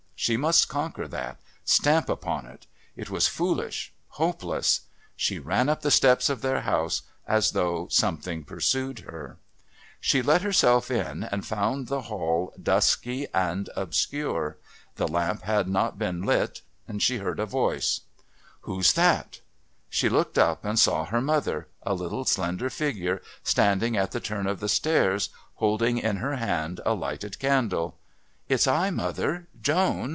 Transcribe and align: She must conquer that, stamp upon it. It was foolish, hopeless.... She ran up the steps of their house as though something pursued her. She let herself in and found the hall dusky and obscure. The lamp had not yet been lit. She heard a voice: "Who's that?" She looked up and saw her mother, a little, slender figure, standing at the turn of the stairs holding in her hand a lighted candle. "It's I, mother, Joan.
She 0.23 0.37
must 0.37 0.69
conquer 0.69 1.07
that, 1.07 1.39
stamp 1.65 2.07
upon 2.07 2.45
it. 2.45 2.67
It 2.95 3.09
was 3.09 3.27
foolish, 3.27 3.91
hopeless.... 4.07 4.81
She 5.15 5.39
ran 5.39 5.67
up 5.67 5.81
the 5.81 5.89
steps 5.89 6.29
of 6.29 6.43
their 6.43 6.61
house 6.61 7.01
as 7.27 7.53
though 7.53 7.87
something 7.89 8.43
pursued 8.43 8.99
her. 8.99 9.37
She 9.99 10.21
let 10.21 10.43
herself 10.43 10.91
in 10.91 11.23
and 11.23 11.43
found 11.43 11.87
the 11.87 12.03
hall 12.03 12.53
dusky 12.61 13.25
and 13.33 13.71
obscure. 13.75 14.57
The 14.93 15.07
lamp 15.07 15.41
had 15.41 15.67
not 15.67 15.93
yet 15.93 15.97
been 15.97 16.21
lit. 16.21 16.61
She 16.99 17.17
heard 17.17 17.39
a 17.39 17.47
voice: 17.47 18.01
"Who's 18.59 18.93
that?" 18.93 19.39
She 19.89 20.07
looked 20.07 20.37
up 20.37 20.63
and 20.63 20.77
saw 20.77 21.05
her 21.05 21.19
mother, 21.21 21.67
a 21.81 21.95
little, 21.95 22.25
slender 22.25 22.69
figure, 22.69 23.23
standing 23.43 23.97
at 23.97 24.11
the 24.11 24.19
turn 24.19 24.45
of 24.45 24.59
the 24.59 24.69
stairs 24.69 25.29
holding 25.55 25.97
in 25.97 26.17
her 26.17 26.35
hand 26.35 26.79
a 26.85 26.93
lighted 26.93 27.39
candle. 27.39 27.97
"It's 28.47 28.67
I, 28.67 28.91
mother, 28.91 29.47
Joan. 29.59 30.09